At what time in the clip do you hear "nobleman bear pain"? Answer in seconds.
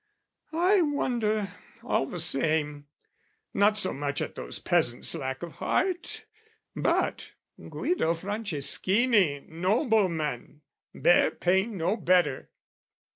9.47-11.77